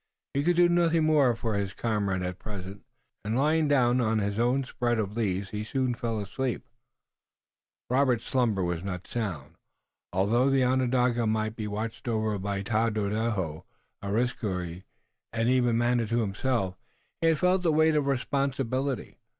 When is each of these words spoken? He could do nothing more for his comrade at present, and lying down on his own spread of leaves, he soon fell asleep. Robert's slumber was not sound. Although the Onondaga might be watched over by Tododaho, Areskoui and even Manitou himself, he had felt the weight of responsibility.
He 0.33 0.41
could 0.43 0.55
do 0.55 0.67
nothing 0.67 1.03
more 1.03 1.35
for 1.35 1.53
his 1.53 1.73
comrade 1.75 2.23
at 2.23 2.39
present, 2.39 2.81
and 3.23 3.37
lying 3.37 3.67
down 3.67 4.01
on 4.01 4.17
his 4.17 4.39
own 4.39 4.63
spread 4.63 4.97
of 4.97 5.15
leaves, 5.15 5.51
he 5.51 5.63
soon 5.63 5.93
fell 5.93 6.19
asleep. 6.19 6.67
Robert's 7.87 8.25
slumber 8.25 8.63
was 8.63 8.83
not 8.83 9.05
sound. 9.05 9.53
Although 10.11 10.49
the 10.49 10.63
Onondaga 10.63 11.27
might 11.27 11.55
be 11.55 11.67
watched 11.67 12.07
over 12.07 12.39
by 12.39 12.63
Tododaho, 12.63 13.63
Areskoui 14.01 14.85
and 15.31 15.49
even 15.49 15.77
Manitou 15.77 16.17
himself, 16.17 16.79
he 17.21 17.27
had 17.27 17.37
felt 17.37 17.61
the 17.61 17.71
weight 17.71 17.93
of 17.95 18.07
responsibility. 18.07 19.19